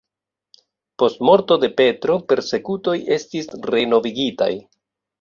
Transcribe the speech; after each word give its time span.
Post 1.03 1.21
morto 1.29 1.59
de 1.65 1.69
Petro 1.83 2.17
persekutoj 2.33 2.97
estis 3.21 3.55
renovigitaj. 3.75 4.53